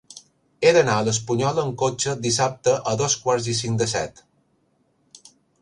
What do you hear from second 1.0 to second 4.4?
a l'Espunyola amb cotxe dissabte a dos quarts i cinc de set.